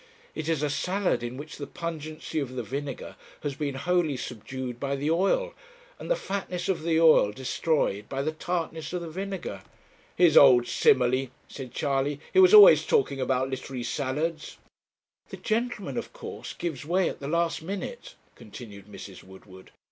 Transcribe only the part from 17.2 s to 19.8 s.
last minute,' continued Mrs. Woodward.